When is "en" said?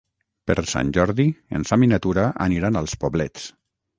1.59-1.67